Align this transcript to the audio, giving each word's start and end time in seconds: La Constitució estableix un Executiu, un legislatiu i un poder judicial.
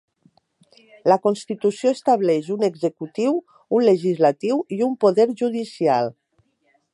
La 1.11 1.17
Constitució 1.25 1.91
estableix 1.97 2.49
un 2.55 2.65
Executiu, 2.69 3.37
un 3.81 3.85
legislatiu 3.89 4.59
i 4.79 4.81
un 4.87 4.97
poder 5.05 5.29
judicial. 5.43 6.11